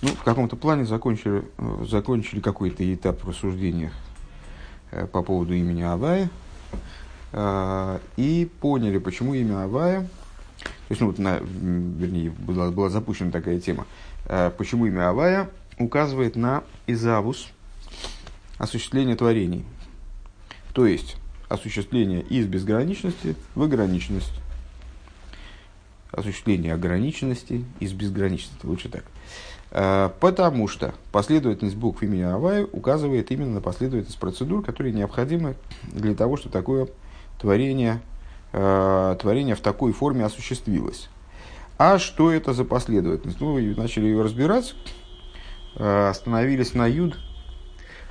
[0.00, 3.92] Ну, в каком-то плане закончили, э, закончили какой-то этап рассуждения
[4.92, 6.30] э, по поводу имени Авая
[7.32, 13.30] э, и поняли, почему имя Авая, то есть, ну, вот на, вернее, была, была запущена
[13.30, 13.86] такая тема,
[14.56, 17.48] почему имя Авая указывает на Изавус,
[18.56, 19.64] осуществление творений.
[20.72, 21.16] То есть,
[21.48, 24.32] осуществление из безграничности в ограниченность.
[26.10, 29.04] Осуществление ограниченности из безграничности, лучше так.
[29.70, 35.56] Э, потому что последовательность букв имени Авай указывает именно на последовательность процедур, которые необходимы
[35.92, 36.88] для того, чтобы такое
[37.40, 38.00] творение,
[38.52, 41.08] э, творение в такой форме осуществилось.
[41.76, 43.40] А что это за последовательность?
[43.40, 44.74] Ну, начали ее разбирать,
[45.76, 47.18] э, остановились на юд,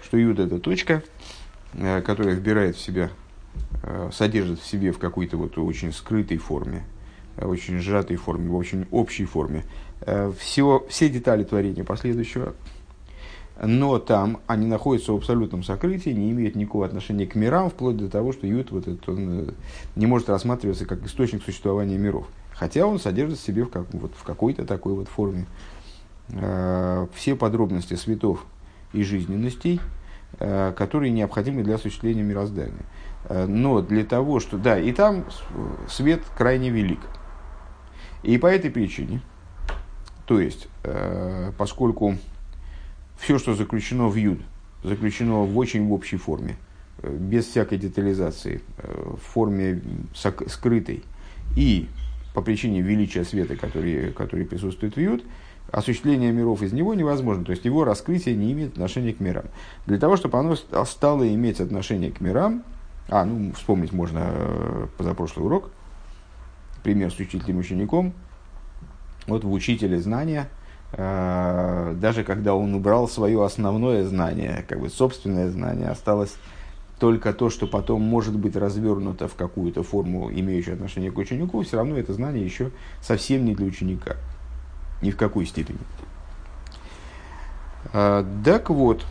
[0.03, 1.03] что юд это точка,
[1.73, 3.09] которая вбирает в себя,
[4.13, 6.85] содержит в себе в какой-то вот очень скрытой форме,
[7.37, 9.65] очень сжатой форме, в очень общей форме
[10.37, 12.53] все, все детали творения последующего,
[13.61, 18.09] но там они находятся в абсолютном сокрытии, не имеют никакого отношения к мирам, вплоть до
[18.09, 19.51] того, что Ют вот этот, он э,
[19.95, 22.27] не может рассматриваться как источник существования миров.
[22.53, 25.47] Хотя он содержит в себе в, как, вот, в какой-то такой вот форме
[26.29, 28.45] э, все подробности светов
[28.93, 29.79] и жизненностей,
[30.39, 32.85] э, которые необходимы для осуществления мироздания.
[33.25, 34.57] Э, но для того, что...
[34.57, 35.25] Да, и там
[35.89, 36.99] свет крайне велик.
[38.21, 39.21] И по этой причине,
[40.27, 42.17] то есть, э, поскольку
[43.17, 44.39] все, что заключено в юд,
[44.83, 46.57] заключено в очень общей форме,
[47.01, 49.81] э, без всякой детализации, э, в форме
[50.13, 51.05] скрытой,
[51.55, 51.87] и
[52.33, 55.23] по причине величия света, который, который присутствует в юд,
[55.71, 57.45] осуществление миров из него невозможно.
[57.45, 59.45] То есть его раскрытие не имеет отношения к мирам.
[59.85, 62.63] Для того, чтобы оно стало иметь отношение к мирам,
[63.07, 65.71] а, ну, вспомнить можно позапрошлый урок,
[66.83, 68.13] пример с учителем учеником–
[69.27, 70.49] вот в учителе знания,
[70.93, 76.35] э, даже когда он убрал свое основное знание, как бы собственное знание, осталось
[76.99, 81.77] только то, что потом может быть развернуто в какую-то форму, имеющую отношение к ученику, все
[81.77, 82.71] равно это знание еще
[83.01, 84.15] совсем не для ученика.
[85.01, 85.79] Ни в какой степени.
[87.93, 89.05] Э, так вот,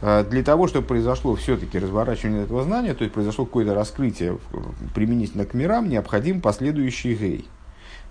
[0.00, 4.38] э, для того, чтобы произошло все-таки разворачивание этого знания, то есть произошло какое-то раскрытие
[4.94, 7.48] применительно к мирам, необходим последующий гей.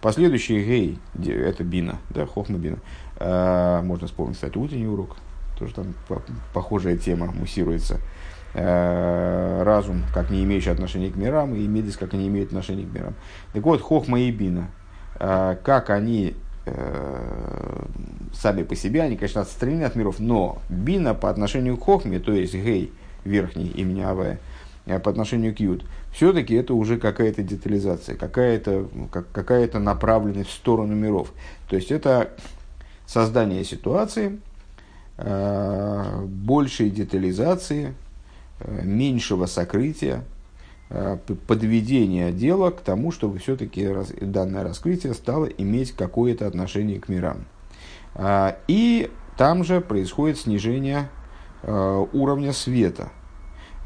[0.05, 2.77] Последующий гей, это бина, да, хохма бина.
[3.17, 5.17] А, можно вспомнить, кстати, утренний урок,
[5.57, 5.95] тоже там
[6.53, 7.97] похожая тема муссируется.
[8.53, 12.93] А, разум, как не имеющий отношения к мирам, и медис, как они имеют отношение к
[12.93, 13.15] мирам.
[13.53, 14.69] Так вот, хохма и бина,
[15.15, 16.35] а, как они
[16.67, 17.85] э,
[18.31, 22.31] сами по себе, они, конечно, отстранены от миров, но бина по отношению к хохме, то
[22.31, 24.54] есть гей, верхний имени Авая, Э,
[24.85, 30.95] по отношению к Юд, все-таки это уже какая-то детализация, какая-то как, какая направленность в сторону
[30.95, 31.33] миров.
[31.67, 32.31] То есть это
[33.07, 34.39] создание ситуации,
[35.17, 37.95] э, большей детализации,
[38.59, 40.23] э, меньшего сокрытия,
[40.89, 41.17] э,
[41.47, 43.89] подведения дела к тому, чтобы все-таки
[44.21, 47.45] данное раскрытие стало иметь какое-то отношение к мирам.
[48.13, 51.09] Э, и там же происходит снижение
[51.63, 53.24] э, уровня света– Э,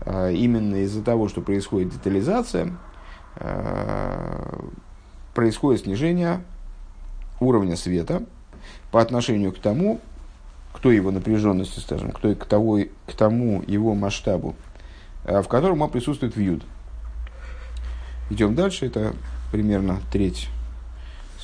[0.05, 2.73] именно из-за того, что происходит детализация,
[3.35, 4.59] э,
[5.33, 6.41] происходит снижение
[7.39, 8.23] уровня света
[8.91, 9.99] по отношению к тому,
[10.73, 14.55] к той его напряженности, скажем, к, той, к, того, к тому его масштабу,
[15.25, 16.63] э, в котором он присутствует в юд.
[18.29, 19.13] Идем дальше, это
[19.51, 20.49] примерно треть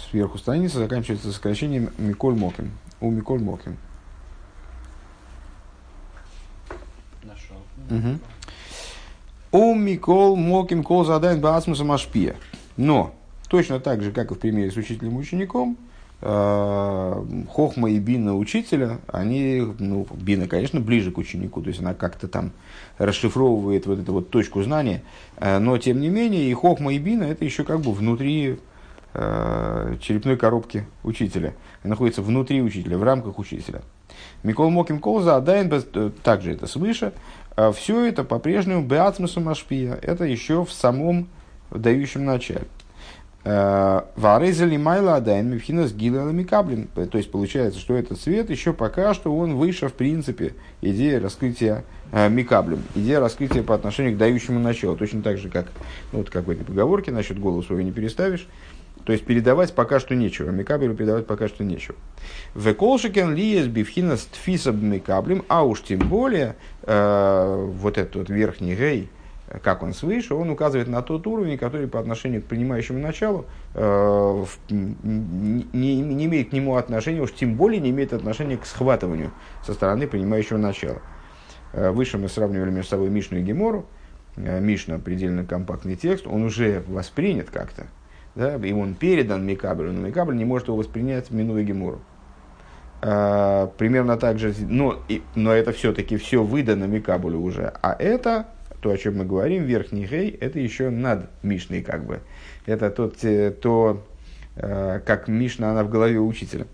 [0.09, 2.72] сверху страницы, заканчивается сокращением Миколь Мокин.
[3.01, 3.77] У Миколь Мокин.
[7.23, 7.57] Нашел.
[7.89, 8.19] Угу.
[9.55, 12.35] У Микол Моким Кол задает Басмуса Машпия.
[12.75, 13.13] Но,
[13.47, 15.77] точно так же, как и в примере с учителем и учеником,
[16.19, 21.93] э, Хохма и Бина учителя, они, ну, Бина, конечно, ближе к ученику, то есть она
[21.93, 22.51] как-то там
[22.97, 25.03] расшифровывает вот эту вот точку знания,
[25.38, 28.59] э, но тем не менее и Хохма и Бина это еще как бы внутри
[29.13, 33.84] э, черепной коробки учителя, находится внутри учителя, в рамках учителя.
[34.43, 35.72] Микол Моким Колза, Адайн,
[36.23, 37.13] также это свыше,
[37.73, 39.97] все это по-прежнему беатмусу машпия.
[40.02, 41.29] Это еще в самом
[41.72, 42.67] дающем начале.
[43.47, 46.87] А, Варезали майла адайн мифхина с микаблин.
[46.87, 51.84] То есть получается, что этот свет еще пока что он выше в принципе идея раскрытия
[52.11, 54.97] э, микаблем, идея раскрытия по отношению к дающему началу.
[54.97, 55.67] Точно так же, как
[56.11, 58.47] ну, вот как в этой поговорке насчет голову свою не переставишь.
[59.05, 60.49] То есть передавать пока что нечего.
[60.49, 61.96] Микабелю передавать пока что нечего.
[62.55, 68.29] В колшикен лиес бифхина с тфисаб микаблем, а уж тем более э, вот этот вот
[68.29, 69.09] верхний гей,
[69.61, 74.46] как он свыше, он указывает на тот уровень, который по отношению к принимающему началу э,
[74.69, 79.31] не, не имеет к нему отношения, уж тем более не имеет отношения к схватыванию
[79.63, 81.01] со стороны принимающего начала.
[81.73, 83.85] Э, выше мы сравнивали между собой Мишну и Гемору.
[84.35, 87.85] Э, Мишна предельно компактный текст, он уже воспринят как-то,
[88.35, 91.99] да, и он передан Микаблю, но Микабль не может его воспринять, минуя Гемору.
[93.02, 98.47] Uh, примерно так же, но, и, но это все-таки все выдано Микабулю уже, а это
[98.85, 102.20] то, о чем мы говорим, верхний гей, это еще над Мишной как бы.
[102.67, 104.03] Это тот, э, то,
[104.55, 106.67] э, как Мишна, она в голове учителя.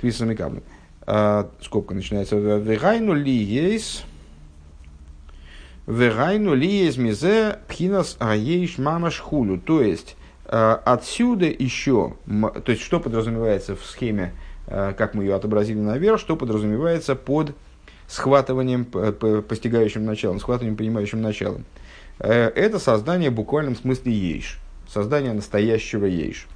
[0.00, 0.62] Твисами каблю.
[1.06, 2.36] А, скобка начинается.
[2.36, 4.04] Вегайну ли есть
[5.86, 9.58] Вегайну ли есть мизе пхинас аейш мамаш хулю.
[9.58, 10.14] То есть,
[10.48, 14.32] отсюда еще, то есть, что подразумевается в схеме,
[14.66, 17.54] как мы ее отобразили наверх, что подразумевается под
[18.06, 21.64] схватыванием, постигающим началом, схватыванием, понимающим началом.
[22.18, 24.58] Э, это создание в буквальном смысле ейш,
[24.88, 26.46] создание настоящего ейш.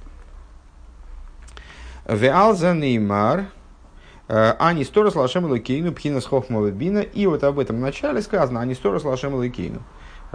[2.07, 3.45] Веалза неймар,
[4.27, 6.99] э, Ани сторос лашем лакейну пхинас хохмова бина.
[6.99, 9.81] И вот об этом начале сказано, Ани сторос лашем лакейну.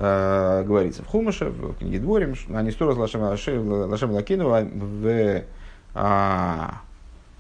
[0.01, 5.45] Э, говорится в Хумаше, в книге Дворим, Ани сторос лашем лакейну в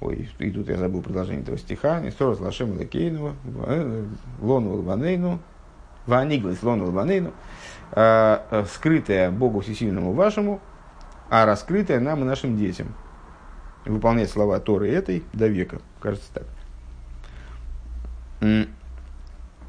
[0.00, 2.00] Ой, и тут я забыл продолжение этого стиха.
[2.00, 3.34] Несторос лашем лакейну,
[3.66, 4.04] э,
[4.40, 5.40] лону лванейну,
[6.06, 7.32] ваниглас лону лванейну,
[7.92, 10.60] а, э, скрытое Богу Всесильному вашему,
[11.30, 12.94] а раскрытое нам и нашим детям.
[13.84, 15.80] Выполнять слова Торы этой до века.
[16.00, 16.44] Кажется так.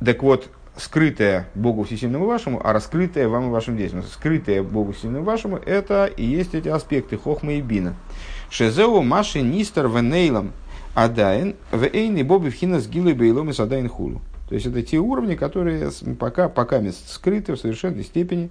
[0.03, 4.03] Так вот, скрытое Богу Всесильному вашему, а раскрытое вам и вашим детям.
[4.03, 7.95] Скрытое Богу Всесильному вашему, это и есть эти аспекты Хохма и Бина.
[8.49, 10.53] Шезеу Маши Нистер Венейлом
[10.95, 14.21] Адайн Вейни Боби Вхина с Бейлом и Садайн Хулу.
[14.47, 18.49] То есть это те уровни, которые пока, пока скрыты в совершенной степени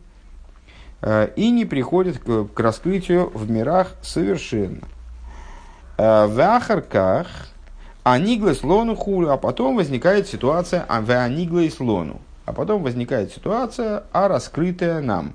[1.03, 4.83] э, и не приходят к, к раскрытию в мирах совершенно.
[5.97, 6.37] Э, в
[8.13, 12.23] Аниглес лону хулю, а потом возникает ситуация а в аниглес лону.
[12.47, 15.35] А потом возникает ситуация, а раскрытая нам.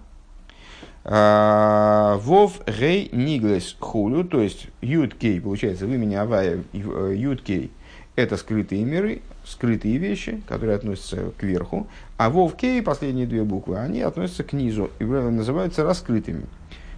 [1.04, 7.72] А, вов гей ниглес хулю, то есть юткей, получается, в имени Авая э, юткей,
[8.16, 11.86] это скрытые миры, скрытые вещи, которые относятся к верху,
[12.18, 16.48] а вов кей, последние две буквы, они относятся к низу и называются раскрытыми.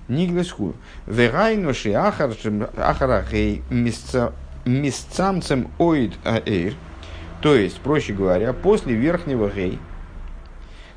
[0.07, 0.75] Ниглес хулю.
[1.05, 3.63] Верайнуши ахара гей
[4.65, 6.73] мисцамцем оид аэйр,
[7.41, 9.79] то есть, проще говоря, после верхнего гей,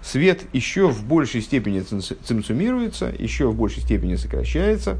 [0.02, 4.98] свет еще в большей степени цимсумируется, еще в большей степени сокращается,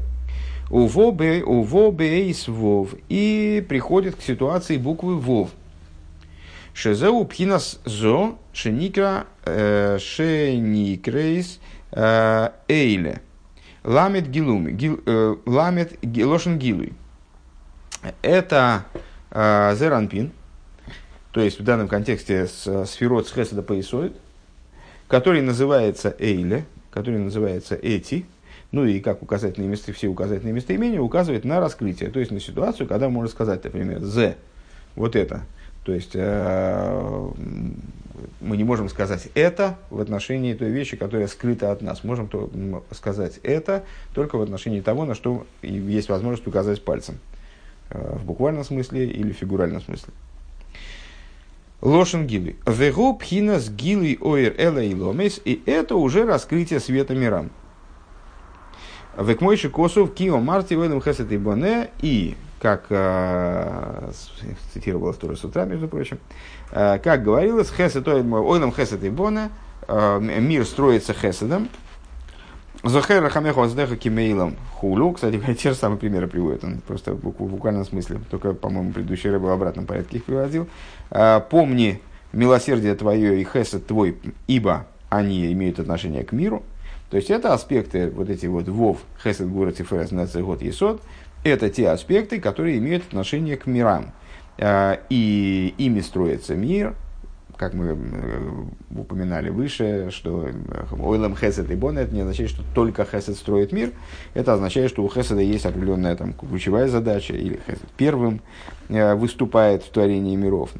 [0.69, 5.49] увобейс вов, и приходит к ситуации буквы вов.
[6.73, 11.59] Шезеу пхинас зо шеникра э, шеникрейс
[11.91, 13.21] э, эйле.
[13.83, 16.93] Ламет гилуми, э, ламет лошен гилуй.
[18.21, 18.85] Это
[19.31, 20.31] зеранпин,
[21.31, 24.13] то есть в данном контексте сферот с хеседа поясоид–
[25.09, 28.25] который называется Эйле, который называется Эти,
[28.71, 32.87] ну и как указательные места, все указательные местоимения указывают на раскрытие, то есть на ситуацию,
[32.87, 34.37] когда можно сказать, например, «з»,
[34.95, 35.41] вот это,
[35.83, 37.29] то есть э,
[38.39, 42.03] мы не можем сказать это в отношении той вещи, которая скрыта от нас.
[42.03, 42.51] Можем то,
[42.91, 47.17] сказать это только в отношении того, на что есть возможность указать пальцем.
[47.91, 50.13] Э, в буквальном смысле или фигуральном смысле.
[51.81, 52.55] Лошен гилы.
[52.65, 55.41] Вегу пхинас гилы оир эла и ломес.
[55.43, 57.49] И это уже раскрытие света мирам.
[59.17, 61.89] Векмойши косов кио марти вэлем хесет и боне.
[62.01, 64.11] И, как э,
[64.73, 66.19] цитировала Тора с утра, между прочим,
[66.71, 69.49] э, как говорилось, хесет ойлем хесет и боне,
[69.87, 71.69] э, мир строится хеседом,
[72.83, 75.11] Захер Рахамеху Аздеха Кимейлом Хулю.
[75.11, 76.63] Кстати, те же самые примеры приводят.
[76.63, 78.21] Он просто в буквальном смысле.
[78.31, 80.67] Только, по-моему, предыдущий рыба в обратном порядке их приводил.
[81.11, 84.17] А, Помни милосердие твое и хесед твой,
[84.47, 86.63] ибо они имеют отношение к миру.
[87.09, 91.01] То есть это аспекты, вот эти вот вов, хесед, гура, тиферес, год, есод,
[91.43, 94.13] это те аспекты, которые имеют отношение к мирам.
[94.57, 96.95] А, и ими строится мир,
[97.59, 102.63] как мы э, упоминали выше, что э, ойлам хесед и бон, это не означает, что
[102.73, 103.91] только хесед строит мир,
[104.33, 108.39] это означает, что у хеседа есть определенная там, ключевая задача, или хесед первым
[108.87, 110.71] э, выступает в творении миров.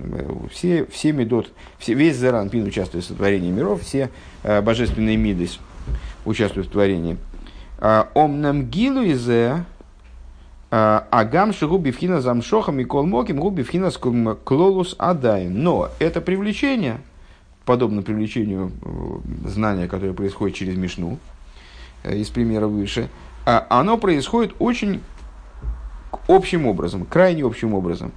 [0.51, 4.09] Все, все медот, все, весь Заранпин участвует в сотворении миров, все
[4.43, 5.49] божественные миды
[6.23, 7.17] участвуют в творении.
[8.13, 9.65] Омнам гилу изе а,
[10.69, 15.47] Агам шигуби вхина замшохам и колмоким губи вхина клолус адай.
[15.47, 17.01] Но это привлечение
[17.65, 18.71] подобно привлечению
[19.45, 21.19] знания, которое происходит через Мишну,
[22.03, 23.09] из примера выше,
[23.45, 25.01] а оно происходит очень
[26.27, 28.11] общим образом, крайне общим образом.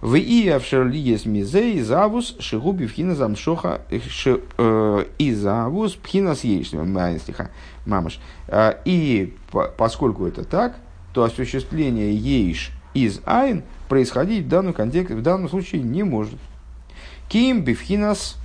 [0.00, 7.50] В иявшер лиес мизей завус шигуби вхина замшоха и завус пхина стиха
[7.86, 8.20] мамаш.
[8.84, 9.34] И
[9.76, 10.76] поскольку это так,
[11.12, 16.38] то осуществление ейш из айн происходить в данном, контексте, в данном случае не может.
[17.28, 18.36] Ким бифхинас,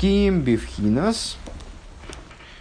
[0.00, 1.36] ким бифхинас,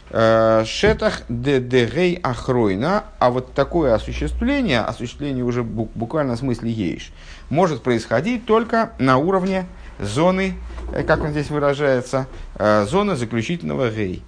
[0.10, 7.12] э, шетах дедегей ахройна, а вот такое осуществление, осуществление уже буквально в смысле ейш,
[7.50, 9.66] может происходить только на уровне
[10.00, 10.56] зоны,
[10.94, 14.24] э, как он здесь выражается, э, зоны заключительного гей.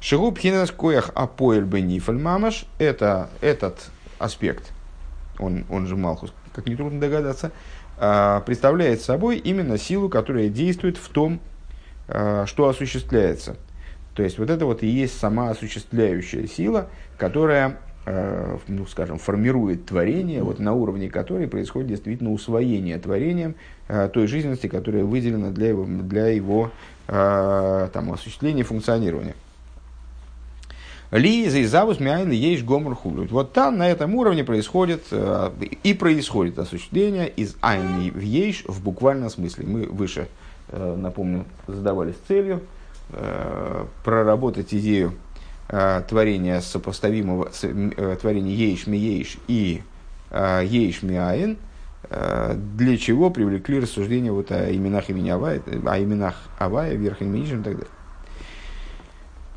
[0.00, 4.72] Шигу пхинас коях апоэль бенифаль мамаш, это этот аспект,
[5.38, 7.52] он, он же Малхус, как нетрудно догадаться,
[8.00, 11.40] а, представляет собой именно силу, которая действует в том,
[12.06, 13.56] а, что осуществляется.
[14.14, 19.86] То есть вот это вот и есть сама осуществляющая сила, которая, а, ну, скажем, формирует
[19.86, 23.56] творение, вот на уровне которой происходит действительно усвоение творением
[24.12, 26.70] той жизненности, которая выделена для его, для его
[27.06, 29.34] там, осуществления функционирования.
[31.10, 33.30] Ли из завус мяйн есть гомор хулют.
[33.30, 35.50] Вот там, на этом уровне происходит э,
[35.82, 39.64] и происходит осуществление из айн в ейш в буквальном смысле.
[39.66, 40.28] Мы выше,
[40.68, 42.60] э, напомню, задавались целью
[43.10, 45.12] э, проработать идею
[46.08, 49.82] творения сопоставимого, творения ейш ми ейш и
[50.32, 51.58] ейш ми айн,
[52.08, 57.60] для чего привлекли рассуждения вот о именах имени Авая, о именах Авая, верхнем и нижнем
[57.60, 57.97] и так далее.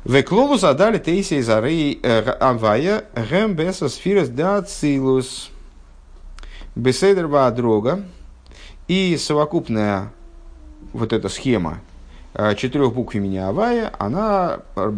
[0.04, 5.50] Веклолу задали тейси из арей авая гэм беса сфирас да цилус
[6.74, 8.04] беседер дрога.
[8.88, 10.12] И совокупная
[10.92, 11.80] вот эта схема
[12.34, 14.92] э, четырех букв имени Авая, она э,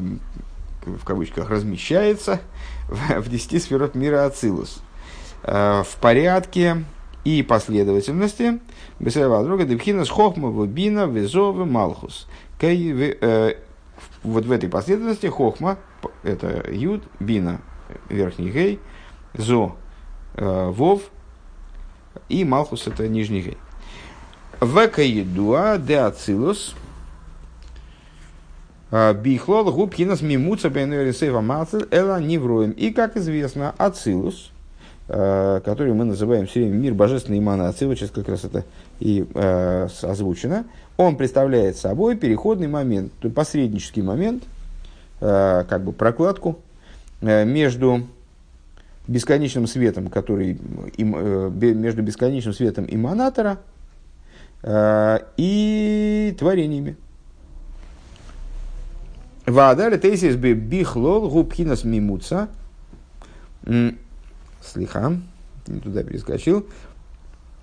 [0.87, 2.41] в кавычках размещается
[2.89, 4.81] в десяти сферот мира Ацилус
[5.43, 6.85] э, в порядке
[7.25, 8.61] и последовательности
[8.99, 12.27] Бесева Дрога Дебхинас Хохма Вубина Везовы Малхус
[14.23, 15.79] вот в этой последовательности хохма,
[16.23, 17.61] это юд, бина,
[18.09, 18.81] верхний гей,
[19.35, 19.77] зо,
[20.35, 21.03] э, вов,
[22.29, 23.59] и малхус это нижний гей.
[24.61, 26.75] Века едуа де ацилус,
[28.91, 32.71] э, бихлол губкинас мимуца бенуэрисева мацель эла невроем.
[32.71, 34.53] И, как известно, ацилус,
[35.07, 38.65] который мы называем все время мир божественной имана Ацилус, сейчас как раз это
[39.01, 40.65] и э, озвучено,
[40.97, 44.45] он представляет собой переходный момент, посреднический момент,
[45.21, 46.59] э, как бы прокладку
[47.21, 48.07] э, между
[49.07, 50.59] бесконечным светом, который
[50.97, 53.59] э, между бесконечным светом иманатора
[54.63, 56.97] э, и творениями.
[59.47, 62.49] Ваадали тейсис би бихлол губхинас мимуца.
[64.65, 65.19] Слиха,
[65.67, 66.67] не туда перескочил.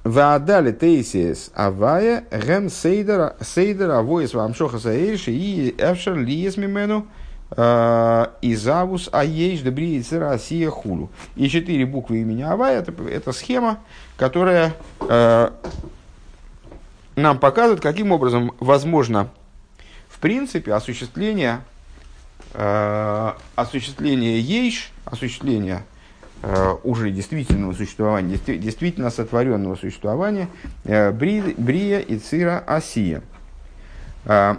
[0.03, 7.08] Ваадали тейсис авая гем сейдера сейдера авоис вамшоха саэйши и эвшер лиес мимену
[7.51, 11.12] а, изавус аейш дебри Россия хулу.
[11.36, 13.79] И четыре буквы имени Авая это, это схема,
[14.17, 15.51] которая э,
[17.15, 19.29] нам показывает, каким образом возможно
[20.08, 21.60] в принципе осуществление
[22.53, 25.84] э, осуществление ейш, осуществление
[26.84, 30.48] уже действительного существования, действительно сотворенного существования
[30.86, 33.22] э, Брия и Цира Асия.
[34.26, 34.56] Э,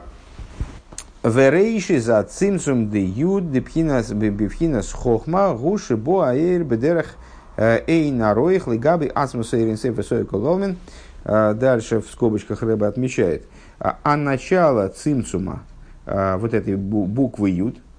[1.25, 7.15] Верейши за цимсум де юд де пхинас бифхинас хохма гуши бо аэр бедерах
[7.57, 10.79] эй нароих лигаби асмуса иринсеф и коломен.
[11.25, 13.47] Дальше в скобочках Рэба отмечает.
[13.79, 15.62] А начало цимсума,
[16.07, 17.91] вот этой буквы юд, Э,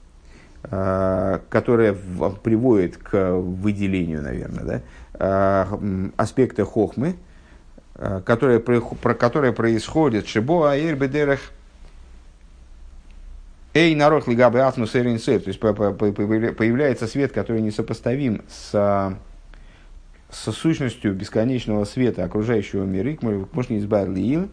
[1.50, 1.96] которая
[2.44, 4.82] приводит к выделению, наверное, да,
[5.14, 7.16] э, аспекта хохмы,
[7.96, 11.40] э, которая, про которое происходит шибо аэр бедерах
[13.74, 19.18] эй народ лигабы атмус то есть появляется свет, который несопоставим с
[20.34, 24.50] со сущностью бесконечного света окружающего мира, можно избавить лиил,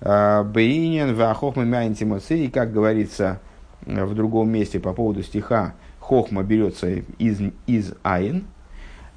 [0.00, 3.40] бейнин вахохма мяйнтимоци, и как говорится,
[3.86, 8.46] в другом месте по поводу стиха хохма берется из, из айн.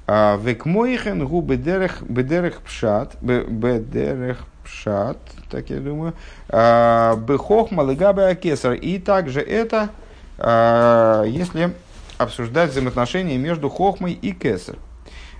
[0.06, 5.18] А, Векмоихен гу бедерех, бедерех пшат, бедерех пшат,
[5.50, 6.14] так я думаю,
[6.48, 8.74] а, бехохма лыгабе акесар.
[8.74, 9.90] И также это,
[10.38, 11.72] а, если
[12.18, 14.76] обсуждать взаимоотношения между хохмой и кесар.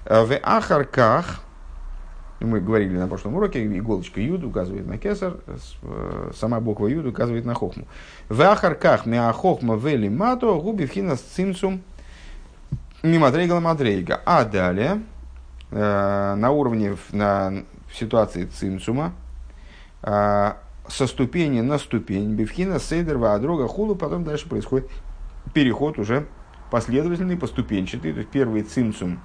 [0.07, 1.43] В ахарках,
[2.44, 5.38] Мы говорили на прошлом уроке, иголочка Юд указывает на Кесар,
[6.34, 7.86] сама буква Юд указывает на Хохму.
[8.28, 11.82] В Ахарках Меахохма Вели Мато Губи Вхинас Цимцум
[13.02, 14.20] Мимадрейгала Мадрейга.
[14.24, 15.02] А далее,
[15.70, 19.12] на уровне, на ситуации Цимцума,
[20.02, 24.90] со ступени на ступень, Бифхина, Сейдер, Ваадрога, Хулу, потом дальше происходит
[25.54, 26.26] переход уже
[26.70, 28.12] последовательный, поступенчатый.
[28.12, 29.20] То есть первый цимцум,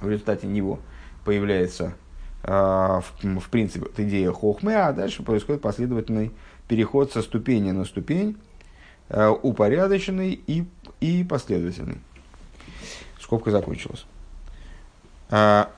[0.00, 0.80] в результате него
[1.24, 2.05] появляется э,
[2.50, 3.04] в,
[3.40, 6.30] в принципе вот идея хохмы, а дальше происходит последовательный
[6.68, 8.36] переход со ступени на ступень,
[9.08, 10.64] э, упорядоченный и,
[11.00, 11.98] и последовательный.
[13.20, 14.06] Скобка закончилась.
[15.28, 15.70] А,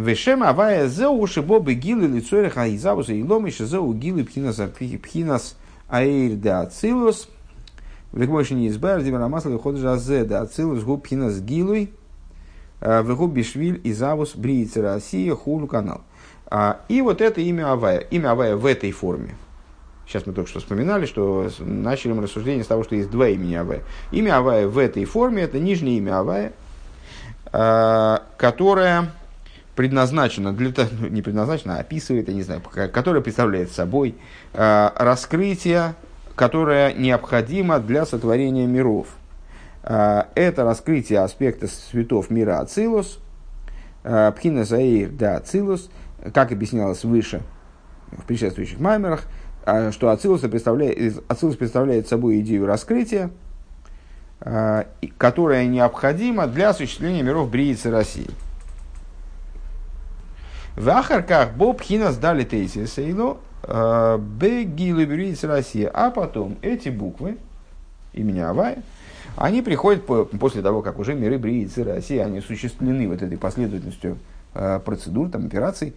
[0.00, 5.56] Вешем авая зеу шибобы гилы лицо хаизавуса и ломы шизеу гилы пхинас пхинас
[5.88, 7.28] аир да ацилус.
[8.12, 11.92] Векмойши не избавил димара масла выход жазе да ацилус губ пхинас гилуй.
[12.80, 16.02] Вегуб бишвиль изавус бриица Россия хулу канал.
[16.88, 17.98] И вот это имя Авая.
[17.98, 19.36] Имя Авая в этой форме.
[20.06, 23.54] Сейчас мы только что вспоминали, что начали мы рассуждение с того, что есть два имени
[23.54, 23.82] Авая.
[24.10, 26.52] Имя Авая в этой форме– это нижнее имя Авая,
[28.36, 29.12] которое
[29.80, 34.14] предназначена для того, ну, не предназначена, а описывает, я не знаю, которая представляет собой
[34.52, 35.94] э, раскрытие,
[36.34, 39.06] которое необходимо для сотворения миров.
[39.82, 43.18] Э, это раскрытие аспекта светов мира Ацилус,
[44.04, 45.90] э, Пхина Заир да Ацилус,
[46.34, 47.42] как объяснялось выше
[48.12, 49.24] в предшествующих маймерах,
[49.66, 53.30] э, что Ацилус представляет, Ацилус представляет собой идею раскрытия,
[55.18, 58.30] которая необходима для осуществления миров Бриицы России.
[60.76, 65.04] В Ахарках Боб Хинас дали Тейсисейну э, Бегилу
[65.46, 65.90] Россия.
[65.92, 67.36] А потом эти буквы
[68.12, 68.82] имени Авая,
[69.36, 74.18] они приходят после того, как уже миры Бриицы России, они осуществлены вот этой последовательностью
[74.54, 75.94] э, процедур, там, операций,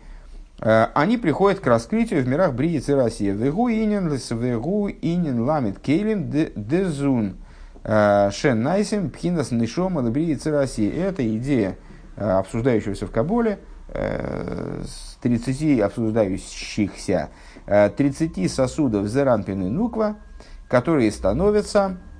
[0.59, 3.29] э, они приходят к раскрытию в мирах Бриицы России.
[3.29, 7.37] Вегу инин вегу инин ламит кейлим дезун
[7.83, 10.89] шен найсим пхинас нишома Бриицы России.
[10.89, 11.75] Это идея,
[12.15, 13.59] обсуждающегося в Каболе–
[13.93, 17.29] 30 обсуждающихся
[17.65, 20.17] 30 э, сосудов Зеранпин и Нуква,
[20.67, 22.12] которые становятся э,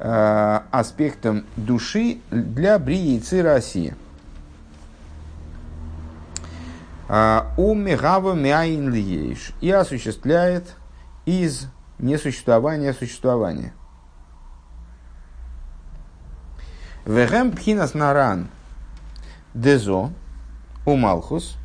[0.00, 3.94] аспектом души для Бриицы России.
[7.08, 10.74] Э, У Мегава Лиеш и осуществляет
[11.26, 11.66] из
[11.98, 13.72] несуществования существования.
[17.04, 18.48] Вегем Пхинас Наран
[19.54, 20.12] Дезо–
[20.88, 21.56] у Малхус.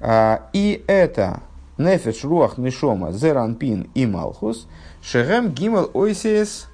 [0.00, 1.40] А, и это
[1.78, 4.66] Нефеш Руах Нишома Зеранпин и Малхус.
[5.02, 6.68] Шерем Гимел Ойсес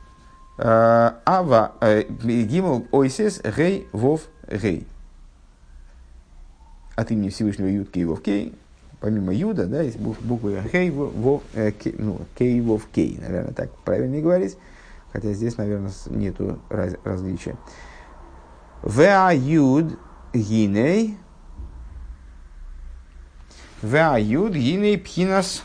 [0.59, 4.87] Ава э, Гимел Ойсес Гей Вов Гей.
[6.95, 8.55] От имени Всевышнего Юд Кей Вов Кей.
[9.01, 14.23] Помимо Юда, да, есть буквы Хей Вов э, ну, Кей Вов Кей, наверное, так правильнее
[14.23, 14.57] говорить.
[15.13, 17.57] Хотя здесь, наверное, нету раз, различия.
[18.83, 19.99] Веа Юд
[20.33, 21.17] Гиней
[23.83, 25.65] Ваюд гиней пхинас.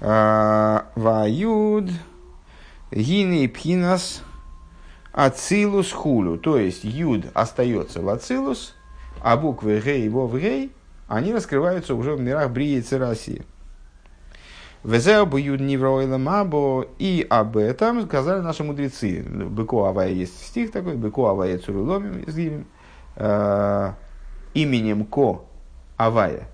[0.00, 2.00] Ваюд гиней
[2.90, 4.22] пхинас
[5.12, 6.38] ацилус хулю.
[6.38, 8.74] То есть юд остается в ацилус,
[9.22, 10.72] а буквы гей и вов гей,
[11.08, 13.44] они раскрываются уже в мирах Брии и Церасии.
[14.84, 16.86] Везеобу юд невроила мабо.
[16.98, 19.22] И об этом сказали наши мудрецы.
[19.22, 20.94] Быко Авая есть стих такой.
[20.94, 22.66] Быко Авая Цуруломим изгибем.
[24.54, 25.44] Именем Ко
[25.96, 26.48] Авая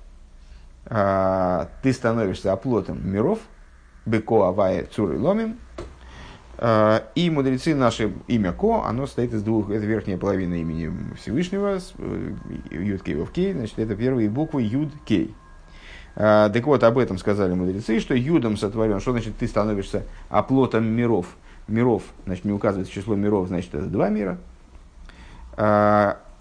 [0.87, 3.39] а, ты становишься оплотом миров,
[4.07, 5.62] Беко Авая Цуры Ломим, а,
[6.59, 12.33] и мудрецы, наше имя Ко, оно состоит из двух, это верхняя половина имени Всевышнего, э,
[12.71, 15.35] Юд Кей Кей, значит, это первые буквы Юд Кей.
[16.15, 20.85] А, так вот, об этом сказали мудрецы, что Юдом сотворен, что значит ты становишься оплотом
[20.85, 21.27] миров.
[21.69, 24.39] Миров, значит, не указывается число миров, значит, это два мира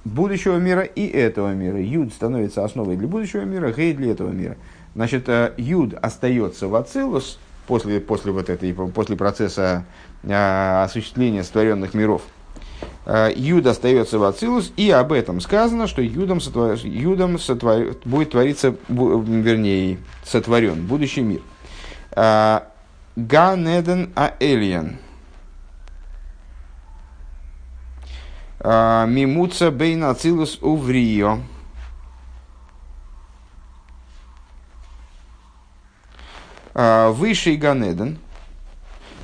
[0.05, 1.79] будущего мира и этого мира.
[1.79, 4.57] Юд становится основой для будущего мира, гей для этого мира.
[4.95, 7.39] Значит, э, Юд остается в Ацилус
[7.71, 9.85] после, после, вот этой, после процесса
[10.25, 12.21] а, осуществления сотворенных миров.
[13.05, 18.31] А, Юд остается в Ацилус, и об этом сказано, что Юдом, сотвор, Юдом сотвор, будет
[18.31, 21.39] твориться, вернее, сотворен будущий мир.
[22.11, 22.67] А,
[23.15, 24.97] Ганеден Аэльян.
[28.59, 31.37] А, Мимуца бейна ацилус уврио.
[36.73, 38.17] Высший Ганеден.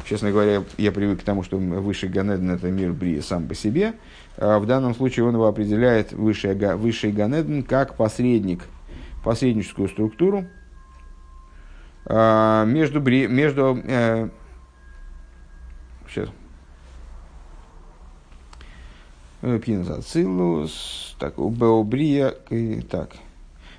[0.05, 3.93] Честно говоря, я привык к тому, что высший Ганеден это мир Брия сам по себе.
[4.37, 8.63] А, в данном случае он его определяет, высший, высший Ганеден, как посредник,
[9.23, 10.45] посредническую структуру
[12.05, 14.29] э, между, между э,
[16.07, 16.29] сейчас,
[19.41, 22.33] Пинас Ацилус, так, Беобрия,
[22.89, 23.11] так,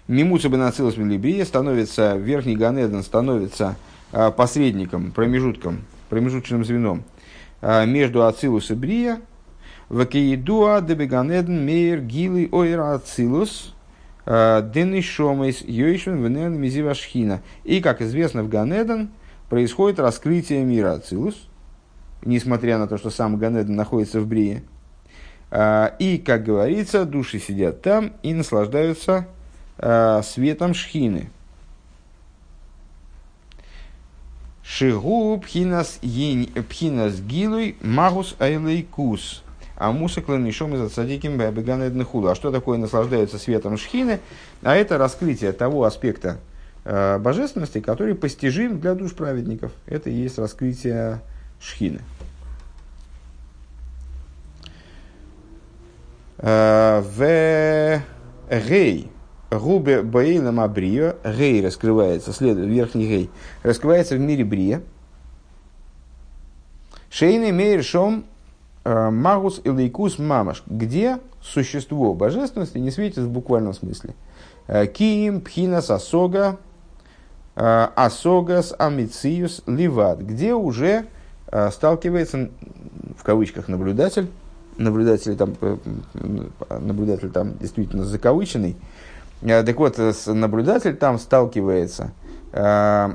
[0.08, 3.76] Мимуца Бенацилус Милибрия становится, верхний Ганеден становится
[4.10, 7.04] а, посредником, промежутком, промежуточным звеном
[7.60, 9.20] а, между Ацилус и Брия,
[9.90, 13.74] Вакиедуа дебеганеден мейер гилы ойра Ацилус,
[14.24, 17.42] а, денишомейс йойшвен венен мизивашхина.
[17.64, 19.10] И, как известно, в Ганеден
[19.50, 21.50] происходит раскрытие мира Ацилус,
[22.24, 24.62] несмотря на то, что сам Ганеден находится в Брие.
[25.50, 29.26] И, как говорится, души сидят там и наслаждаются
[29.78, 31.30] светом шхины.
[34.68, 35.98] Шигу пхинас,
[36.68, 39.42] пхинас гилуй магус айлейкус.
[39.76, 41.82] А муса кланишом из отсадиким бабиган
[42.26, 44.20] А что такое наслаждаются светом шхины?
[44.62, 46.38] А это раскрытие того аспекта
[46.84, 49.72] э, божественности, который постижим для душ праведников.
[49.86, 51.22] Это и есть раскрытие
[51.60, 52.00] шхины.
[56.38, 58.02] Э, в
[58.50, 59.10] гей
[59.50, 63.30] Губе Баилам Абрио, Гей раскрывается, следует, верхний Гей,
[63.62, 64.82] раскрывается в мире Брия.
[67.10, 68.24] Шейный Мейр Шом
[68.84, 74.14] э, Магус и Лейкус Мамаш, где существо божественности не светит в буквальном смысле.
[74.66, 76.58] Э, Киим, Пхинас, Асога,
[77.56, 81.06] э, Асогас, Амициус, Ливат, где уже
[81.72, 82.50] сталкивается,
[83.16, 84.28] в кавычках, наблюдатель,
[84.76, 85.54] наблюдатель там,
[86.68, 88.76] наблюдатель там действительно закавыченный,
[89.40, 92.10] так вот, наблюдатель там сталкивается
[92.52, 93.10] э,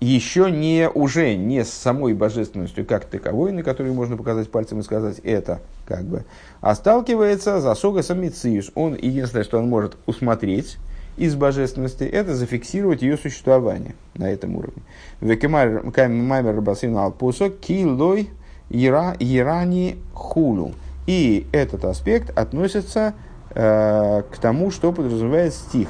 [0.00, 4.82] еще не уже не с самой божественностью как таковой, на которую можно показать пальцем и
[4.82, 6.24] сказать это, как бы,
[6.60, 8.70] а сталкивается за согасом Мициус.
[8.74, 10.76] Он единственное, что он может усмотреть
[11.16, 14.82] из божественности, это зафиксировать ее существование на этом уровне.
[15.20, 18.30] Векемаймер Басин Алпусо Килой
[18.70, 20.74] Ирани Хулу.
[21.06, 23.14] И этот аспект относится Э,
[23.54, 25.88] к тому, что подразумевает стих.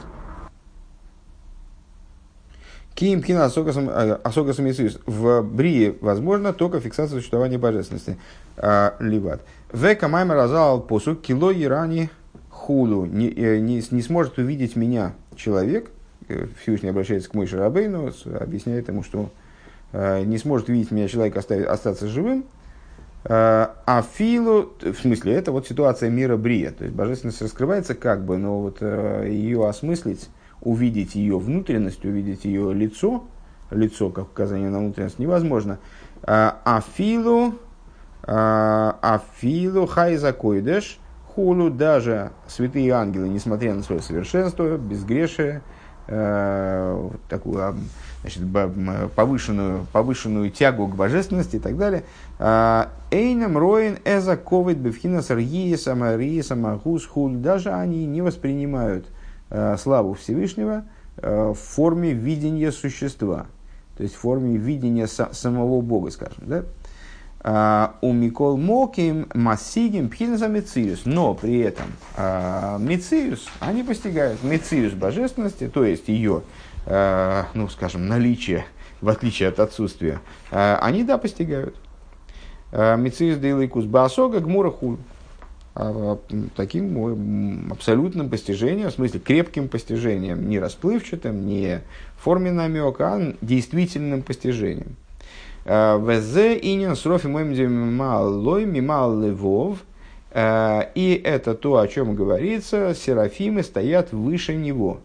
[2.94, 4.18] Ким кина асогасам э,
[5.06, 8.16] В брии возможно только фиксация существования божественности.
[8.56, 9.42] Э, ливат.
[9.72, 12.08] Века маймер разал посук кило ирани
[12.50, 13.04] хулу.
[13.04, 15.90] Не, не, не сможет увидеть меня человек.
[16.62, 19.28] Всевышний обращается к Мойше Рабейну, объясняет ему, что
[19.92, 22.46] не сможет видеть меня человек оставить, остаться живым,
[23.26, 26.70] а филу, в смысле, это вот ситуация мира Брия.
[26.72, 30.28] То есть божественность раскрывается как бы, но вот э, ее осмыслить,
[30.60, 33.24] увидеть ее внутренность, увидеть ее лицо,
[33.70, 35.78] лицо как указание на внутренность невозможно.
[36.26, 37.54] А филу,
[38.26, 40.98] а филу хайзакойдеш,
[41.34, 45.62] хулу даже святые ангелы, несмотря на свое совершенство, безгрешие,
[46.06, 47.74] э, такую
[48.20, 48.42] значит,
[49.14, 52.04] повышенную, повышенную тягу к божественности и так далее.
[52.38, 57.36] А, Эйнам роин эза ковид бифхина саргиеса мариеса магус хуль.
[57.36, 59.06] Даже они не воспринимают
[59.50, 60.84] а, славу Всевышнего
[61.18, 63.46] а, в форме видения существа.
[63.96, 66.44] То есть в форме видения самого Бога, скажем.
[66.46, 66.64] Да?
[68.00, 71.02] У Микол Моким Массигим Пхинза Мециус.
[71.04, 71.86] Но при этом
[72.82, 76.42] Мециус, они постигают Мециус божественности, то есть ее
[76.86, 78.66] Э, ну, скажем, наличие,
[79.00, 80.20] в отличие от отсутствия,
[80.50, 81.76] э, они, да, постигают.
[82.74, 84.96] Э, Мициус Дейлайкус Басога Гмура Хуль.
[86.54, 91.80] Таким абсолютным постижением, в смысле крепким постижением, не расплывчатым, не
[92.16, 94.94] форме намека, а действительным постижением.
[95.64, 99.78] ВЗ инин срофи малой мимал левов.
[100.32, 105.00] И это то, о чем говорится, серафимы стоят выше него.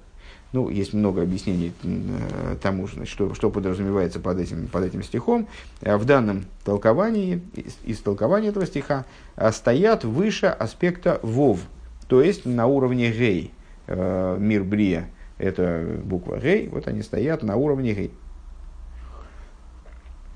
[0.52, 5.48] Ну, есть много объяснений э, тому, что, что подразумевается под этим, под этим стихом.
[5.82, 11.60] Э, в данном толковании, из, из толкования этого стиха, э, стоят выше аспекта вов,
[12.08, 13.52] то есть на уровне гей.
[13.88, 15.10] Мир Брия–
[15.40, 18.12] это буква гей, вот они стоят на уровне гей.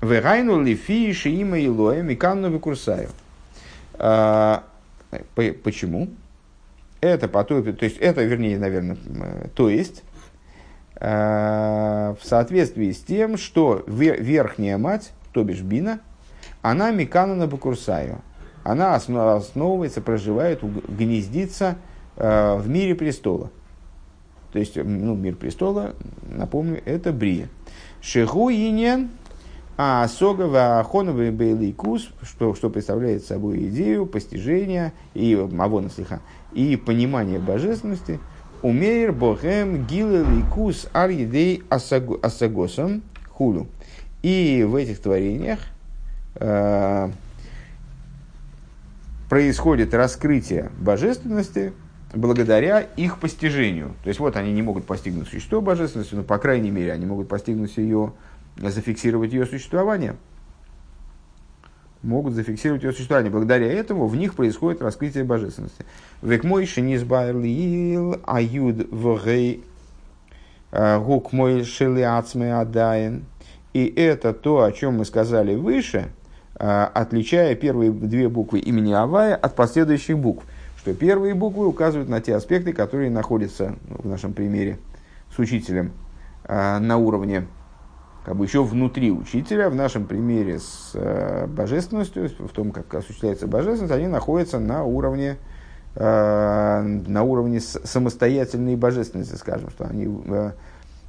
[0.00, 3.10] Вегайну лифи шиима илоя миканну викурсаю.
[5.62, 6.08] Почему?
[7.04, 8.96] Это по той, то есть это, вернее, наверное,
[9.54, 10.02] то есть
[10.96, 16.00] э, в соответствии с тем, что верхняя мать, то бишь Бина,
[16.62, 18.22] она Микана на Бакурсаю.
[18.62, 21.76] Она основывается, проживает, гнездится
[22.16, 23.50] э, в мире престола.
[24.54, 27.50] То есть, ну, мир престола, напомню, это Брия.
[28.00, 29.10] Шеху Инен,
[29.76, 36.20] а Сога Ахоновый Бейликус, что, что представляет собой идею постижения и Авона Слиха,
[36.54, 38.20] и понимание божественности
[38.64, 43.66] Умеер богем гилы ликус ар едей асагосом хулю.
[44.22, 45.58] И в этих творениях
[46.36, 47.10] э,
[49.28, 51.74] происходит раскрытие божественности
[52.14, 53.96] благодаря их постижению.
[54.02, 57.28] То есть вот они не могут постигнуть существо божественности, но по крайней мере они могут
[57.28, 58.14] постигнуть ее,
[58.56, 60.16] зафиксировать ее существование.
[62.04, 63.32] Могут зафиксировать ее существование.
[63.32, 65.84] Благодаря этому в них происходит раскрытие божественности.
[66.22, 69.64] Век мой шинизбайлил аюд вгей
[70.70, 73.24] э, гук мой шелиацме адаин.
[73.72, 76.10] И это то, о чем мы сказали выше,
[76.56, 80.44] а, отличая первые две буквы имени Авая от последующих букв.
[80.76, 84.78] Что первые буквы указывают на те аспекты, которые находятся ну, в нашем примере
[85.34, 85.92] с учителем
[86.44, 87.46] а, на уровне
[88.24, 93.46] как бы еще внутри учителя, в нашем примере с э, божественностью, в том, как осуществляется
[93.46, 95.36] божественность, они находятся на уровне,
[95.94, 100.08] э, на уровне самостоятельной божественности, скажем, что они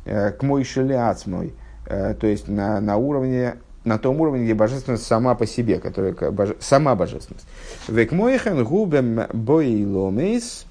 [0.06, 1.54] э, к мой шелеацмой,
[1.86, 6.56] то есть на, на уровне на том уровне, где божественность сама по себе, которая боже,
[6.60, 7.46] сама божественность.
[7.88, 10.66] Век моихен губем боиломейс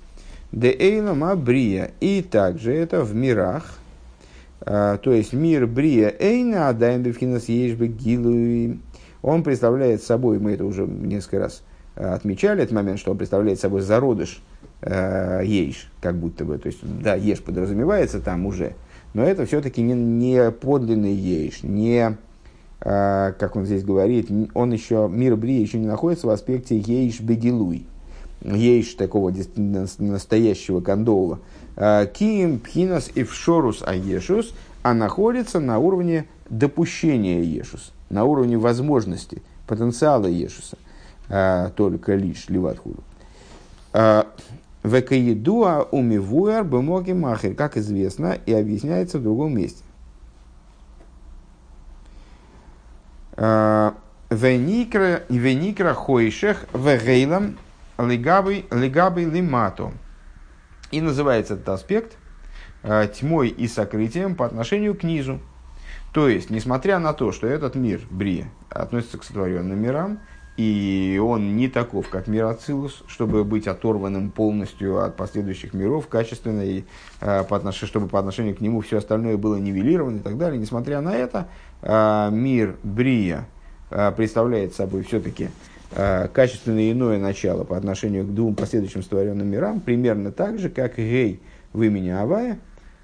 [0.51, 1.93] де эйлома брия.
[2.01, 3.79] И также это в мирах,
[4.65, 8.79] то есть мир брия эйна адаем бифхинас ешбе гилуи.
[9.23, 11.63] Он представляет собой, мы это уже несколько раз
[11.97, 14.43] а, отмечали, этот момент, что он представляет собой зародыш
[14.83, 18.75] э, ейш, как будто бы, то есть, да, еш подразумевается там уже,
[19.15, 22.17] но это все-таки не, не подлинный ейш, не,
[22.81, 27.21] э, как он здесь говорит, он еще, мир Брия еще не находится в аспекте ейш
[27.21, 27.87] бегилуй,
[28.43, 31.41] ейш такого настоящего кондола.
[31.77, 39.43] А, Ким, пхинас и вшорус аешус, а находится на уровне допущения ешус, на уровне возможности,
[39.67, 40.77] потенциала ешуса,
[41.29, 43.03] а, только лишь ливатхуду.
[44.83, 49.83] Векаедуа умивуэр бумоги махер, как известно, и объясняется в другом месте.
[54.29, 57.57] Веникра хойшех вегейлам
[57.99, 59.93] лигабы лимато.
[60.91, 62.17] И называется этот аспект
[62.83, 65.41] а, тьмой и сокрытием по отношению к низу.
[66.13, 70.21] То есть, несмотря на то, что этот мир, Брия, относится к сотворенным мирам,
[70.57, 76.61] и он не таков, как мир Ацилус, чтобы быть оторванным полностью от последующих миров, качественно,
[76.61, 76.85] и,
[77.21, 77.83] э, по отнош...
[77.83, 80.61] чтобы по отношению к нему все остальное было нивелировано и так далее.
[80.61, 81.49] Несмотря на это,
[81.83, 83.49] э, мир Брия
[83.91, 85.49] э, представляет собой все-таки
[85.95, 90.97] э, качественно иное начало по отношению к двум последующим створенным мирам, примерно так же, как
[90.97, 91.41] Гей
[91.73, 92.59] в имени Авая,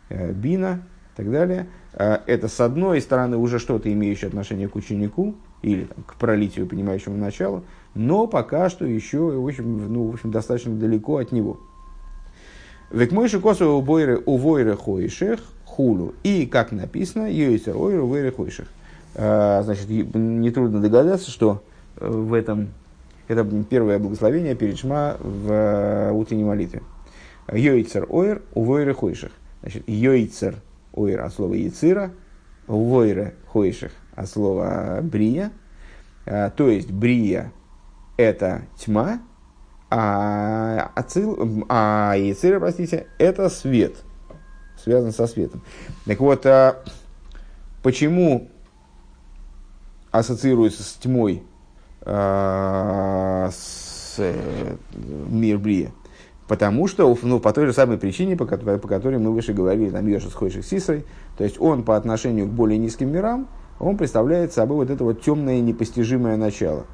[0.09, 0.83] э, Бина
[1.14, 1.66] и так далее.
[1.94, 6.66] Э, это, с одной стороны, уже что-то имеющее отношение к ученику, или там, к пролитию
[6.66, 11.61] понимающему началу, но пока что еще в общем, ну, в общем, достаточно далеко от него.
[12.90, 16.14] Век мой шикосу у войры хойшех хулу.
[16.24, 18.66] И, как написано, йойсер ойру войры хойшех.
[19.14, 21.62] А, значит, нетрудно догадаться, что
[21.96, 22.68] в этом
[23.31, 26.83] это первое благословение перед Шма в э, утренней молитве.
[27.53, 29.31] Йойцер ойр у войры хойшех.
[29.61, 30.57] Значит, йойцер
[30.93, 32.11] ойр от слова яцира,
[32.66, 35.53] у войры хойшех от слова брия.
[36.27, 37.53] А, то есть брия–
[38.16, 39.21] это тьма,
[39.90, 43.95] а, ацил, а яцира, простите, это свет,
[44.83, 45.62] связан со светом.
[46.05, 46.83] Так вот, а,
[47.83, 48.49] почему
[50.11, 51.45] ассоциируется с тьмой
[52.04, 53.50] с,
[54.18, 54.76] э,
[55.28, 55.92] мир Брия?
[56.48, 59.90] Потому что, ну, по той же самой причине, по которой, по которой мы выше говорили,
[59.90, 61.04] там, Йоша с Сисрой,
[61.36, 63.48] то есть он по отношению к более низким мирам–
[63.80, 66.84] он представляет собой вот это вот темное непостижимое начало.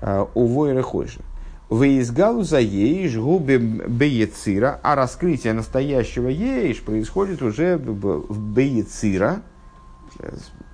[0.00, 1.20] А, у Войра Хойша.
[1.68, 9.42] Выизгалу за ейш губы беецира, а раскрытие настоящего ейш происходит уже в беецира,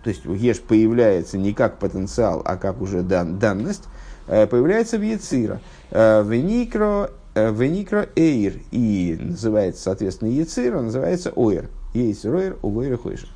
[0.05, 3.85] то есть еш появляется не как потенциал, а как уже дан, данность,
[4.29, 5.61] э, появляется в ецира.
[5.90, 11.71] Э, веникро, э, веникро эйр, и называется, соответственно, ецира, называется оир.
[11.95, 13.29] Ейс роир, у войра хойша.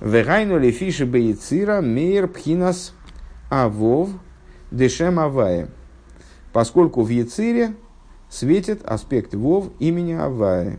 [0.00, 2.94] Вегайну ли фиши бейцира мейр пхинас
[3.50, 4.10] авов
[4.70, 5.70] дешем авая.
[6.52, 7.74] Поскольку в Яцире
[8.28, 10.78] светит аспект вов имени Авая.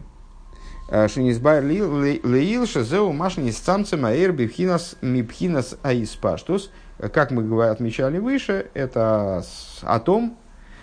[0.89, 6.71] Шинизбайр леил шазеу машни самцем аэр бифхинас мипхинас аиспаштус.
[7.13, 9.43] Как мы отмечали выше, это
[9.84, 10.38] о том,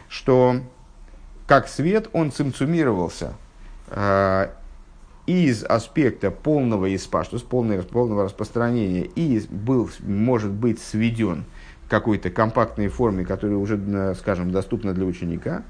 [0.08, 0.60] что
[1.46, 3.34] как свет он цимцумировался
[3.88, 4.52] а,
[5.26, 11.44] из аспекта полного испаш, то есть полного, полного распространения, и был, может быть сведен
[11.84, 15.64] в какой-то компактной форме, которая уже, скажем, доступна для ученика,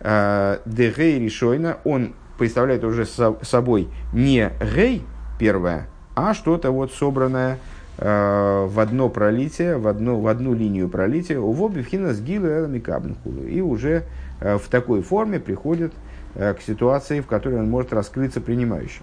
[0.00, 5.02] Дегей решойна, он представляет уже собой не гей
[5.38, 7.58] первое, а что-то вот собранное
[7.98, 12.80] в одно пролитие, в, одно, в одну линию пролития, у вобивхина с гилы
[13.50, 14.04] и уже
[14.40, 15.92] в такой форме приходит
[16.34, 19.02] к ситуации, в которой он может раскрыться принимающим.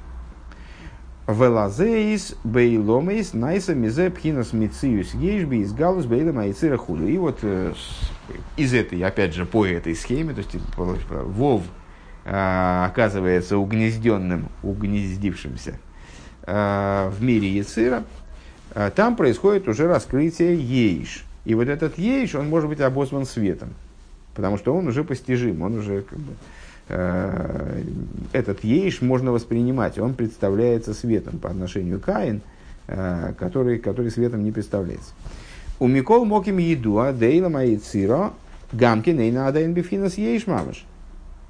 [1.27, 7.07] Велазеис, бейломейс, найса, мизе, пхинас, мициюс, ейшби, из галус, бейлом, айцира, худу.
[7.07, 7.73] И вот э,
[8.57, 11.63] из этой, опять же, по этой схеме, то есть Вов э,
[12.25, 15.79] оказывается угнезденным, угнездившимся
[16.47, 18.03] э, в мире Яцира,
[18.95, 21.23] там происходит уже раскрытие Ейш.
[21.45, 23.69] И вот этот Ейш, он может быть обозван светом,
[24.33, 26.33] потому что он уже постижим, он уже как бы,
[26.87, 32.41] этот ейш можно воспринимать, он представляется светом по отношению к Каин,
[32.85, 35.13] который, который светом не представляется.
[35.79, 38.33] У Микол Моким еду, а Дейла Маицира,
[38.71, 40.85] Гамки Нейна Адайн Бифхинас Ейш Мамаш.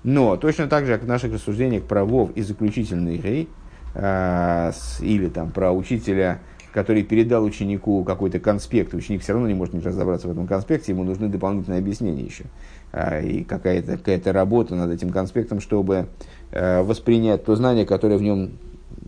[0.06, 3.50] Но точно так же, как в наших рассуждениях про Вов и заключительный Рей,
[3.96, 6.42] э, или там про учителя,
[6.72, 10.92] который передал ученику какой-то конспект, ученик все равно не может не разобраться в этом конспекте,
[10.92, 12.44] ему нужны дополнительные объяснения еще.
[12.92, 16.06] А, и какая-то какая работа над этим конспектом, чтобы
[16.52, 18.60] э, воспринять то знание, которое в нем,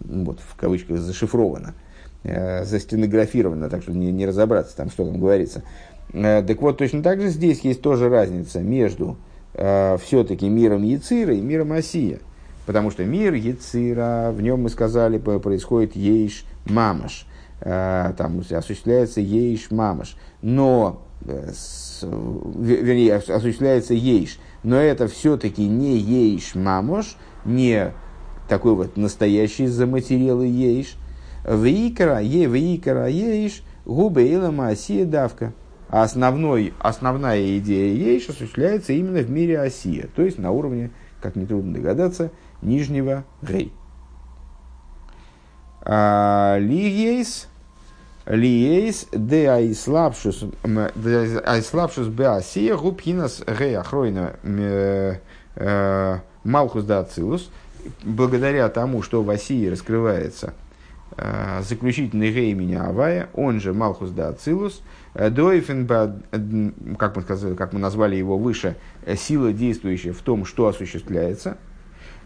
[0.03, 1.75] ну, вот, в кавычках, зашифровано,
[2.23, 5.61] э, застенографировано, так что не, не разобраться там, что там говорится.
[6.11, 9.17] Так вот, точно так же здесь есть тоже разница между
[9.57, 12.19] все-таки миром Яцира и миром Осия.
[12.65, 17.25] Потому что мир Яцира, в нем мы сказали, происходит Ейш Мамаш.
[17.59, 20.15] Там осуществляется Ейш Мамаш.
[20.41, 27.93] Но вернее, осуществляется ейш, но это все-таки не ейш мамош, не
[28.47, 30.95] такой вот настоящий заматерелый ейш.
[31.45, 35.53] Вейкара, е, вейкара ейш, губы илама осия давка.
[35.89, 41.35] А основной, основная идея ейш осуществляется именно в мире осия, то есть на уровне, как
[41.35, 43.71] нетрудно догадаться, нижнего гей.
[45.81, 47.47] А, ли ейс,
[48.25, 50.43] Лиейс де айслабшус
[51.45, 57.49] айслабшус беасия губхинас гея хройна э, малхус да ацилус.
[58.03, 60.53] Благодаря тому, что в Осии раскрывается
[61.15, 64.81] э, заключительный гей меня Авая, он же Малхус да Ацилус,
[65.17, 65.87] э, Дойфен,
[66.97, 68.75] как мы, сказали, как мы назвали его выше,
[69.15, 71.57] сила, действующая в том, что осуществляется.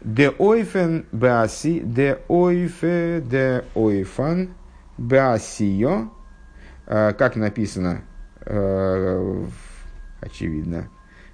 [0.02, 4.50] Де ойфен беаси, де ойфе, де ойфан,
[4.98, 6.10] Беасио,
[6.86, 8.02] э, как написано,
[8.46, 9.46] э,
[10.20, 10.90] очевидно,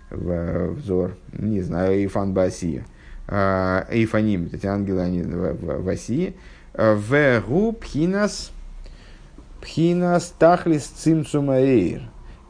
[0.09, 2.85] в взор, не знаю, Ифан Басия,
[3.27, 6.37] Эйфаним, эти ангелы, они в, в, в Осии,
[6.73, 8.53] Вегу Пхинас,
[9.61, 12.01] Пхинас Тахлис Цимцумаэйр.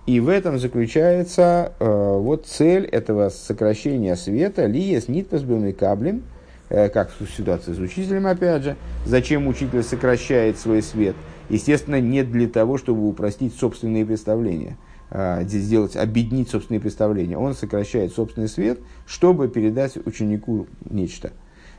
[0.06, 5.44] И в этом заключается э, вот цель этого сокращения света, лиес нитпас
[5.78, 6.24] каблем,
[6.70, 11.16] Э, как в ситуации с учителем, опять же, зачем учитель сокращает свой свет.
[11.50, 14.78] Естественно, не для того, чтобы упростить собственные представления,
[15.10, 17.38] а, сделать, объединить собственные представления.
[17.38, 21.32] Он сокращает собственный свет, чтобы передать ученику нечто.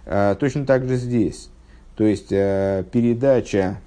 [0.07, 1.51] А, точно так же здесь.
[1.97, 3.81] То есть, э, передача,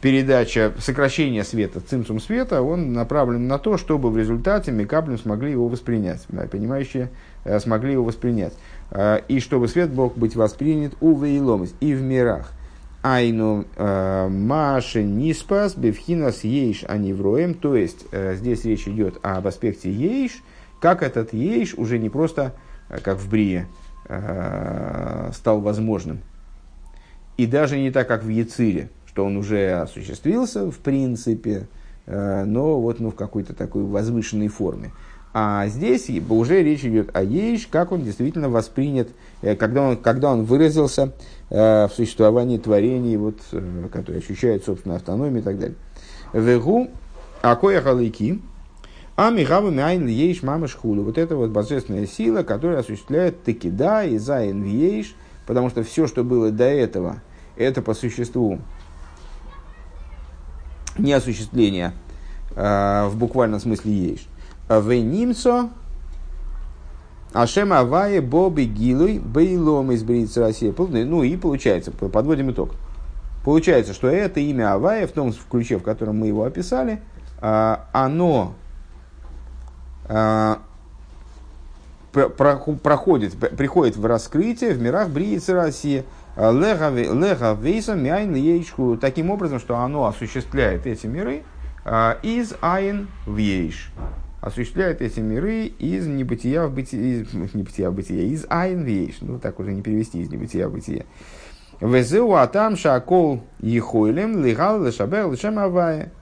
[0.00, 5.66] передача сокращения света, цимсум света, он направлен на то, чтобы в результате Микаблем смогли его
[5.68, 6.24] воспринять.
[6.50, 7.10] Понимающие
[7.48, 8.52] Э, смогли его воспринять.
[8.90, 12.52] Э, и чтобы свет мог быть воспринят у вейломис и в мирах.
[13.02, 17.54] Айну э, Маше Ниспас Бевхинас Ейш Анивроем.
[17.54, 20.42] То есть здесь речь идет об аспекте Ейш,
[20.80, 22.54] как этот Ейш уже не просто,
[23.02, 23.66] как в Брие,
[25.32, 26.20] стал возможным.
[27.38, 31.68] И даже не так, как в Яцире, что он уже осуществился в принципе,
[32.06, 34.92] но вот ну, в какой-то такой возвышенной форме.
[35.40, 39.08] А здесь уже речь идет о ейш, как он действительно воспринят,
[39.42, 41.12] э, когда он, когда он выразился
[41.50, 45.76] э, в существовании творений, вот, э, которые ощущают собственную автономию и так далее.
[46.32, 46.88] Вегу
[47.42, 48.40] акоя халыки,
[49.16, 51.02] а мигавы мяйн ейш мамаш худу.
[51.02, 55.14] Вот это вот божественная сила, которая осуществляет текида и заин ейш,
[55.46, 57.22] потому что все, что было до этого,
[57.58, 58.58] это по существу
[60.96, 61.92] не осуществление
[62.54, 64.26] в буквальном смысле ейш.
[64.68, 65.70] Венимсо
[67.32, 70.74] Ашем Авае Боби Гилуй Бейлом из России.
[71.04, 72.70] Ну и получается, подводим итог.
[73.44, 77.00] Получается, что это имя Авая, в том ключе, в котором мы его описали,
[77.40, 78.54] а, оно
[80.06, 80.60] а,
[82.12, 86.04] проходит, приходит в раскрытие в мирах Бриицы России.
[86.38, 88.96] Лега Вейса Мяйн Ейшку.
[88.96, 91.42] Таким образом, что оно осуществляет эти миры
[91.84, 93.90] а, из Айн в Ейш
[94.40, 99.38] осуществляет эти миры из небытия в бытие, из небытия в бытие, из айн вейш, ну
[99.38, 101.06] так уже не перевести из небытия в бытие.
[101.80, 106.12] Везеу атам шакол ехойлем лигал лешабер лешем авая.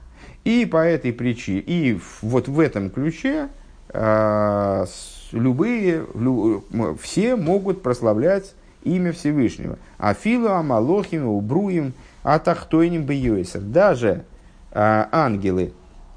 [0.45, 3.49] И по этой причине, и вот в этом ключе
[3.89, 4.87] э,
[5.33, 6.65] любые, лю,
[7.03, 9.79] все могут прославлять имя Всевышнего.
[9.99, 13.61] Афилу амалохим убруем атахтойним бейойсер.
[13.61, 14.25] Даже
[14.73, 15.73] э, ангелы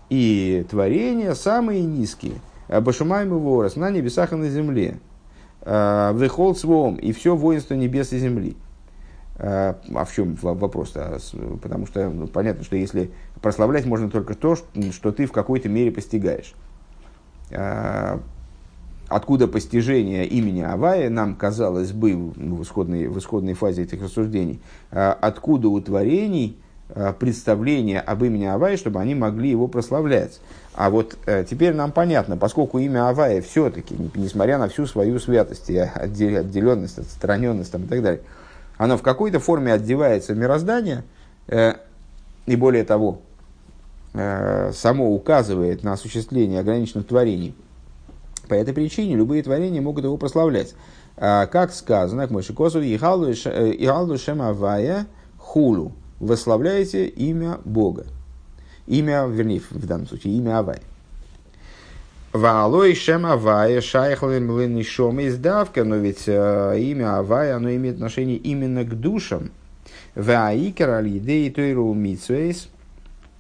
[0.10, 2.36] и творения самые низкие.
[2.68, 5.00] Башумаем и ворос на небесах и на земле.
[5.66, 8.56] Вехол свом и все воинство небес и земли.
[9.38, 11.20] А в чем вопрос-то?
[11.62, 15.92] Потому что ну, понятно, что если прославлять можно только то, что ты в какой-то мере
[15.92, 16.54] постигаешь.
[19.10, 24.02] А, откуда постижение имени Авая нам казалось бы ну, в, исходной, в исходной фазе этих
[24.02, 26.58] рассуждений, а, откуда у творений
[27.20, 30.40] представление об имени Авая, чтобы они могли его прославлять.
[30.74, 35.70] А вот э, теперь нам понятно, поскольку имя Авая все-таки, несмотря на всю свою святость
[35.70, 38.22] и отделенность, отстраненность там, и так далее,
[38.78, 41.04] оно в какой-то форме отдевается в мироздание,
[41.48, 41.74] э,
[42.46, 43.20] и более того,
[44.14, 47.54] э, само указывает на осуществление ограниченных творений.
[48.50, 50.74] По этой причине любые творения могут его прославлять.
[51.16, 55.06] А, как сказано, к Мойшикосу, «Игалду шем авая
[55.38, 58.06] хулу»– «Восславляйте имя Бога».
[58.90, 60.82] Имя, вернее, в данном случае, имя Авая.
[62.34, 68.84] Ваалой шем Авая шайхлем ленишом издавка, но ведь э, имя Авая, оно имеет отношение именно
[68.84, 69.52] к душам.
[70.16, 72.70] Ваикер аль едей тойру митсвейс,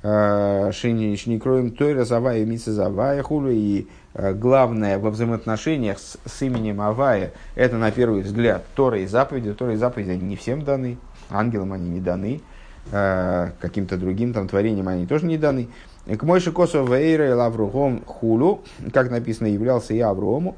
[0.03, 3.49] э, шиникроем тойра завая митса завая хулу.
[3.49, 9.05] И э, главное во взаимоотношениях с, с именем Авая, это на первый взгляд Тора и
[9.05, 9.53] заповеди.
[9.53, 10.97] Тора и заповеди они не всем даны,
[11.29, 12.41] ангелам они не даны,
[12.91, 15.67] э, каким-то другим там творениям они тоже не даны.
[16.05, 18.61] К Мойши Косо Вейра и Лавругом Хулу,
[18.93, 20.55] как написано, являлся и Аврому.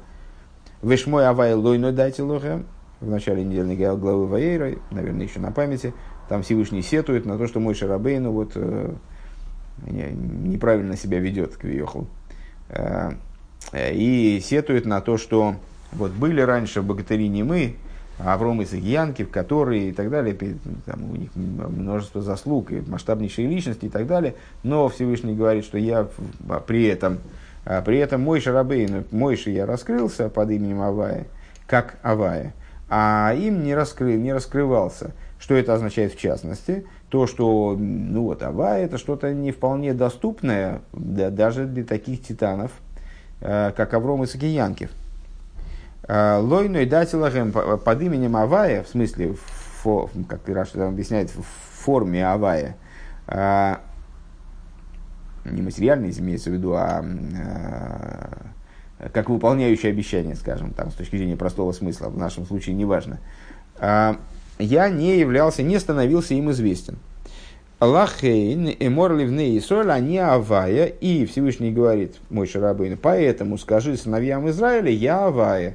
[0.82, 2.66] Вешмой Авай Лойно дайте лохем.
[3.00, 5.92] В начале недельной главы Ваейра, наверное, еще на памяти,
[6.28, 8.94] там Всевышний сетует на то, что мой Шарабейну вот, э,
[9.86, 12.06] неправильно себя ведет к Виоху.
[13.72, 15.56] Э, и сетует на то, что
[15.92, 17.76] вот были раньше богатыри не мы,
[18.18, 20.36] Авром из Янкив, которые и так далее,
[20.86, 25.78] там, у них множество заслуг и масштабнейшие личности и так далее, но Всевышний говорит, что
[25.78, 26.06] я
[26.66, 27.18] при этом,
[27.64, 31.26] а при этом мой Шарабейн, мой я раскрылся под именем Авая,
[31.66, 32.54] как Авая,
[32.88, 35.12] а им не, раскрыл, не раскрывался.
[35.40, 36.86] Что это означает в частности?
[37.08, 42.70] То, что ну вот, Авая это что-то не вполне доступное да, даже для таких титанов,
[43.42, 44.90] как Авром и Сакиянкив.
[46.08, 49.34] Э, Лойной датилахем под именем Авая, в смысле,
[49.82, 51.44] фо, как Раша там объясняет, в
[51.84, 52.76] форме Авая,
[53.28, 53.76] э,
[55.44, 57.04] не материальный имеется в виду, а
[58.98, 63.18] э, как выполняющий обещание, скажем, там, с точки зрения простого смысла, в нашем случае неважно,
[63.80, 66.98] я не являлся, не становился им известен.
[67.84, 74.48] Лахейн, Эмор Ливней и Соль, они Авая, и Всевышний говорит, мой Шарабейн, поэтому скажи сыновьям
[74.50, 75.72] Израиля, я Авая.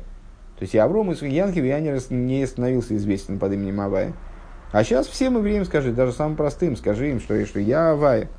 [0.58, 4.14] То есть и Авром, и Янкив, я не, не становился известен под именем Авая.
[4.72, 8.30] А сейчас всем евреям скажи, даже самым простым, скажи им, что, что я Авая.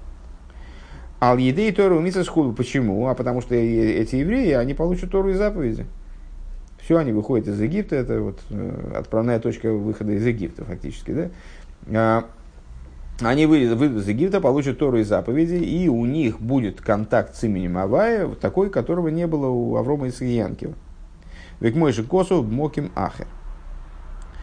[1.20, 2.54] Ал едей Тору умица схуду.
[2.54, 3.08] Почему?
[3.08, 5.84] А потому что эти евреи, они получат Тору и заповеди.
[6.80, 11.30] Все, они выходят из Египта, это вот э, отправная точка выхода из Египта фактически.
[11.86, 12.24] Да?
[13.20, 17.78] Они выйдут, из Египта, получат Тору и заповеди, и у них будет контакт с именем
[17.78, 20.74] Авая, такой, которого не было у Аврома и Янкива.
[21.58, 23.26] Век мой же косу моким ахер.